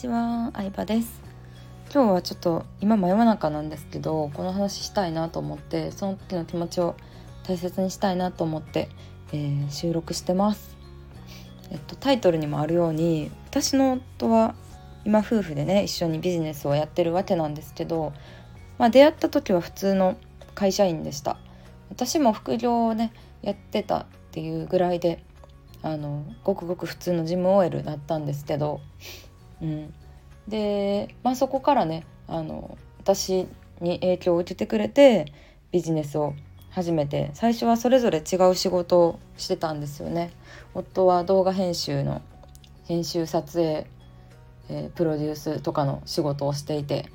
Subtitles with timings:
[0.00, 1.20] ちは、相葉です。
[1.92, 6.96] 今日はちょっと今真夜中なんですけどこの話したいなと思ってその時の気持ちを
[7.42, 8.88] 大切にしたいなと思って、
[9.32, 10.74] えー、収録してます。
[11.70, 14.54] えっとタイトルにもあるように私の夫は
[15.04, 18.14] 今夫婦でね一緒にビジネスをやってるわけなんですけど
[18.78, 20.16] まあ出会った時は普通の
[20.54, 21.36] 会社員でした。
[21.90, 23.12] 私も副業をね
[23.42, 25.22] やってたっていうぐらいで
[25.82, 28.80] あのごくごく普通のジム OL だったんですけど、
[29.62, 29.94] うん、
[30.48, 33.46] で、まあ、そこからねあの私
[33.80, 35.32] に影響を受けてくれて
[35.72, 36.34] ビジネスを
[36.70, 40.30] 始めて最初はそれぞれ違う仕事をしてたんですよね。
[40.74, 42.22] 夫は動画編集の
[42.86, 43.86] 編集撮影、
[44.68, 47.06] えー、プロデュースとかの仕事をしていて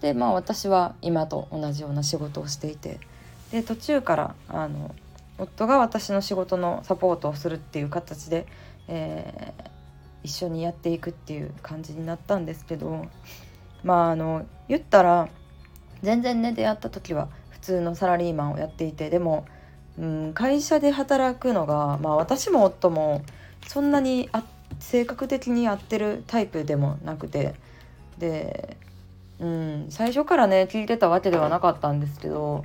[0.00, 3.00] でまあ私は今と同じような仕事をしていて
[3.50, 4.94] で途中からあの
[5.38, 8.46] 夫が私の仕事のサポートをするっていう形で、
[8.88, 9.70] えー、
[10.22, 13.06] 一緒にやっていくっていう感じになったんですけど
[13.82, 15.28] まああの言ったら
[16.02, 19.46] 全然ね出会った時は普通のサラリーマンをやっていてでも、
[19.98, 23.24] うん、会社で働くのが、まあ、私も夫も
[23.66, 24.44] そんなにあ
[24.80, 27.54] 性格的に合ってるタイプでもなくて
[28.18, 28.76] で、
[29.38, 32.64] うん、最初からね聞いてたわけではなかったんですけど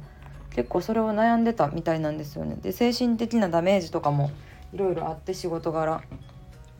[0.55, 2.55] 結構それを悩んでたみたいなんですよね。
[2.55, 4.31] で精神的なダメージとかも
[4.73, 6.02] いろいろあって仕事柄。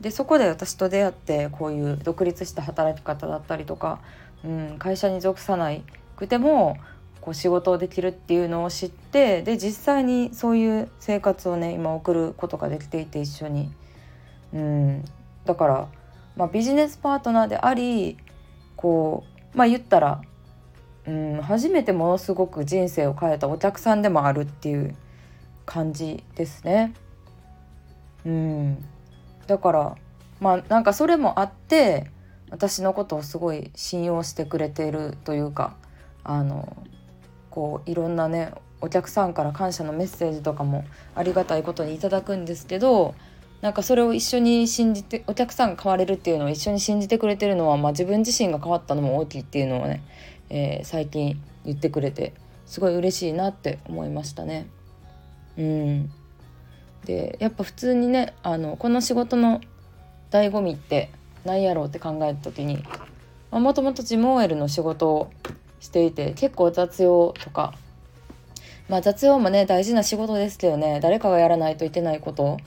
[0.00, 4.00] でそこで私と出会ってこういう独立した働き方だったりとか、
[4.44, 5.82] うん、会社に属さない
[6.16, 6.76] くても
[7.20, 13.70] こう仕事をできるっていうのを知ってで実際にそういう生活をね今送ることができていて一緒に。
[14.54, 15.04] うん、
[15.44, 15.88] だから、
[16.36, 18.16] まあ、ビジネスパートナーであり
[18.76, 20.22] こうまあ言ったら
[21.06, 24.94] うん初めてものすごく人生を変えたお客さんでもあるっていう
[25.66, 26.94] 感じですね。
[28.24, 28.84] うん
[29.48, 29.96] だから
[30.38, 32.08] まあなんかそれもあって
[32.50, 35.74] 私のことをすごい信用してくれているというか
[36.22, 36.76] あの
[37.50, 40.84] こういろんなねお客さんから感謝のメッセージとかも
[41.16, 43.16] ありがたいことにいただくんですけど
[43.60, 50.00] なんかそれを一緒に信じてお客さんが変われるっていうのを一緒に信じてくれてるのは、まあ、自分自身が変わったのも大きいっていうのをね
[50.50, 52.32] えー、最近言ってくれて
[52.66, 54.68] すごい嬉しいなって思いましたね。
[55.56, 56.10] うん、
[57.04, 59.60] でやっぱ普通にねあのこの仕事の
[60.30, 61.10] 醍醐味って
[61.44, 62.82] 何やろうって考えた時に
[63.50, 65.30] もともとジモーエルの仕事を
[65.80, 67.74] していて結構雑用とか
[68.88, 72.58] まあ雑用もね大事な仕事ですけどね誰かがやらないといけないこと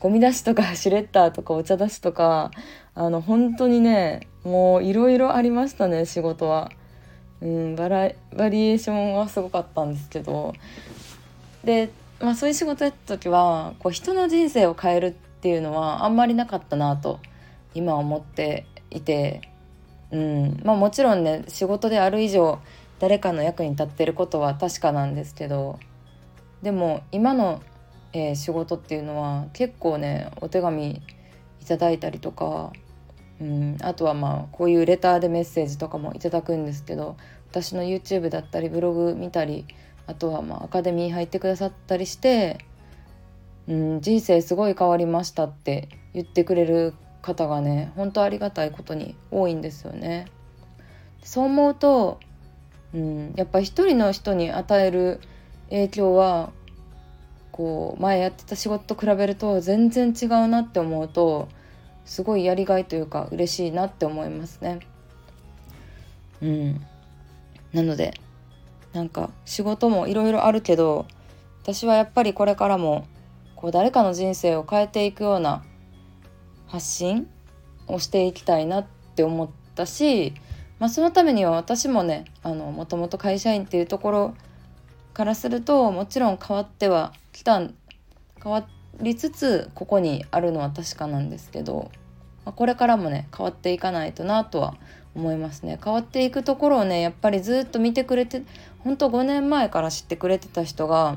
[0.00, 2.50] ゴミ出しとか シュレッダーとかお茶出しとか
[2.94, 6.70] あの本当にねもういろいろありましたね仕事は。
[7.40, 10.54] うんバラバリエーションはすごかったんですけど
[11.62, 11.90] で、
[12.20, 17.20] まあ、そういう仕事やった時はこう人の人生を変えるっていうのはあんまりなかったなと
[17.74, 19.42] 今思っていて、
[20.10, 20.60] うん。
[20.64, 22.58] まあ、もちろんね仕事である以上
[22.98, 25.78] 誰かの役に立ってることは確かなんですけど
[26.62, 27.62] でも今の、
[28.12, 31.00] えー、仕事っていうのは結構ねお手紙
[31.60, 32.72] いただいたりとか
[33.40, 37.16] うん、あとはまあこういうレターでメッセージとかもいただくんですけど
[37.50, 39.66] 私の YouTube だったりブログ見たり
[40.08, 42.64] あとはまあアカデミー入ってくださったりして、
[43.68, 50.26] うん、人生すごい変わりましたって言ってくれる方がね本当ありがたいことに多いんですよね。
[51.22, 52.18] そう思うと、
[52.94, 55.20] うん、やっぱ一人の人に与える
[55.68, 56.50] 影響は
[57.52, 61.48] こう前やってた仕事と比べると全然違うなって思うと
[62.06, 64.78] すごいやりがいというか嬉しいなって思いますね。
[66.40, 66.80] うん、
[67.74, 68.14] なので
[68.98, 71.06] なんか仕事もいろいろあるけど
[71.62, 73.06] 私はやっぱりこれからも
[73.54, 75.62] こう誰かの人生を変えていくような
[76.66, 77.28] 発信
[77.86, 80.34] をしていきたいなって思ったし、
[80.80, 84.34] まあ、そのためには私もねあのもともと会社員っていうところ
[85.14, 87.72] からするともちろん変わってはきた変
[88.42, 88.66] わ
[89.00, 91.92] りつつここにあるのは確かなんですけど、
[92.44, 94.74] まあ、これからもね変わっていかないとなとは
[95.18, 95.78] 思いますね。
[95.82, 98.42] 変わっていくところをねやっぱりずっと見てくれて
[98.78, 101.16] ほんと5年前から知ってくれてた人が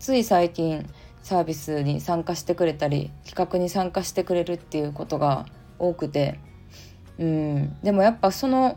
[0.00, 0.88] つい最近
[1.22, 5.46] サービスに参加してくれたり企画に参加してくれるっていうことが
[5.78, 6.40] 多くて
[7.18, 7.76] うん。
[7.82, 8.76] でもやっぱその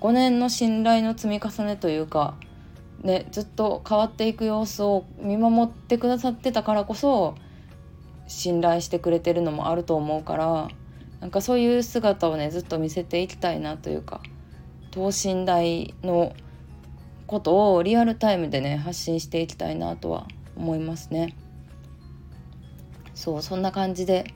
[0.00, 2.34] 5年の信頼の積み重ねというか
[3.02, 7.34] ねずっと変わっていく様子を見守ってくださってたからこそ
[8.26, 10.68] 信頼してくれてるのもあると思うから
[11.20, 14.20] なんかそういう姿をねずっと見せていきたいなというか
[14.90, 16.34] 等身大の
[17.26, 20.26] ことをリアルタイムでね発信していきたいなとは
[20.56, 21.36] 思いますね。
[23.14, 24.32] そうそんな感じで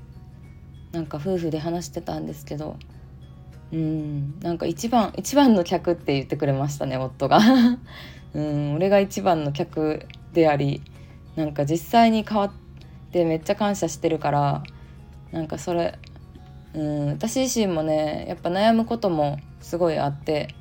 [0.92, 2.76] なんか夫婦で話してたんですけど
[3.72, 7.40] うんなんか一番一番の客って言ってくれましたね夫が
[8.34, 10.82] うん俺が一番の客であり
[11.34, 12.52] なんか実際に変わっ
[13.10, 14.62] てめっちゃ感謝してるから
[15.32, 15.98] なんかそれ
[16.74, 20.54] うん私自身もねやっぱ悩むこともすごいあって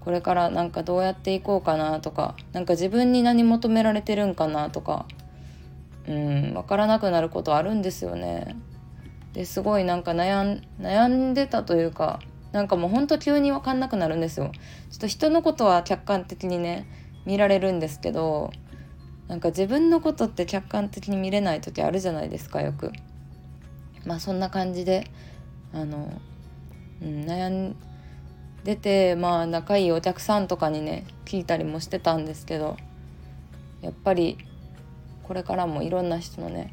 [0.00, 5.06] これからなんかどうやっていこうかなとかなんか自分に何求められてるんかなとか
[6.06, 8.56] うん分からなくなることあるんですよね。
[9.32, 12.20] ですごいなんか悩ん悩んでたというか
[12.52, 14.52] なんかもうほんと急に分かんなくなるんですよ。
[14.90, 16.86] ちょっと人のことは客観的にね
[17.24, 18.52] 見られるんですけど
[19.26, 22.92] なんか自分のことって客観的に見れない時あるじゃないですかよく。
[24.04, 25.10] まあそんな感じで
[25.74, 26.10] あの、
[27.02, 27.76] うん、悩ん
[28.64, 32.76] でてまあ仲いいお客さんとかにね聞いたりもしてたんですけど
[33.82, 34.38] やっぱり
[35.24, 36.72] これからもいろんな人のね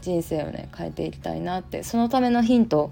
[0.00, 2.90] 人生をね変えていきたいなってそのためのヒント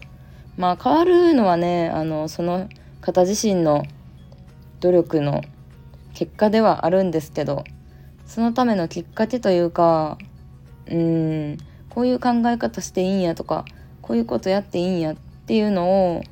[0.56, 2.69] まあ変わるのはねあのその
[3.00, 3.85] 方自身の
[4.81, 5.43] 努力の
[6.14, 7.64] 結果ではあるんですけど
[8.26, 10.19] そのためのきっかけというか
[10.91, 11.59] うん
[11.91, 13.64] こういう考え方していいんやとか
[14.02, 16.25] こういうことやっていいんやっっていうのを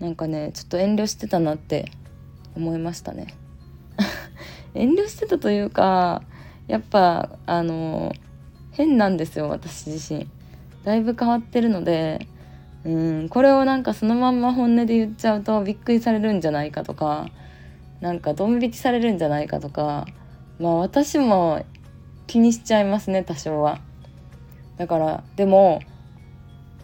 [0.00, 1.90] なんかねちょっと遠慮してたなって
[2.54, 3.28] 思いましたね。
[4.74, 6.22] 遠慮してたというか
[6.68, 8.12] やっぱあの
[8.72, 10.28] 変なんですよ私自身。
[10.84, 12.26] だいぶ変わってるので
[12.84, 17.30] うんこれをなんかそのまんま本音で言っちゃうとびっくりされるんじゃないかとか
[18.02, 20.06] なんかドン引きされるんじゃないかとか
[20.58, 21.64] まあ私も
[22.26, 23.80] 気にしちゃいますね多少は。
[24.76, 25.80] だからでも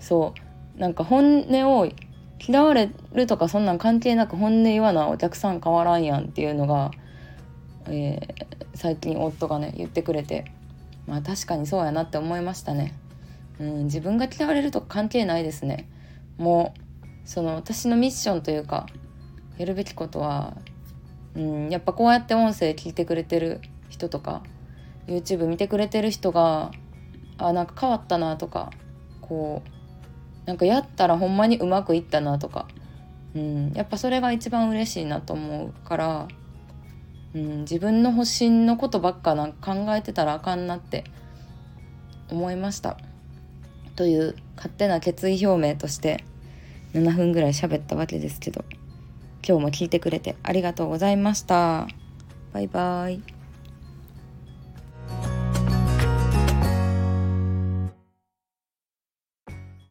[0.01, 0.46] そう
[0.77, 1.89] なんか本音を
[2.39, 6.91] 嫌われるとかそんなん関係なく本音言わなお客さん変わらんやんっていうのが、
[7.87, 10.45] えー、最近夫がね言ってくれて
[11.07, 12.95] まあ確かにそうやなって思いましたね。
[13.59, 15.89] うん、自分が嫌われるとか関係ないですね。
[16.37, 18.87] もうその私のミッションというか
[19.57, 20.57] やるべきことは、
[21.35, 24.43] うん、やっぱこうやって音声聞いてくれてる人とか
[25.07, 26.71] YouTube 見てくれてる人が
[27.39, 28.71] あなんか変わったなとか
[29.23, 29.76] こう
[30.47, 32.67] なんかやったらほんまにうまくいったなとか、
[33.35, 36.29] うん、やっぱそれが一番嬉しいなと思うから、
[37.35, 41.05] うん、自分の保身のことばっかなんか考えてたらあかんなって
[42.31, 42.97] 思いました。
[43.97, 46.25] という勝手な決意表明として
[46.93, 48.65] 7分ぐらい喋ったわけですけど。
[49.47, 51.87] 今日も聞いてくれてありがとうございました。
[52.53, 53.36] バイバイ。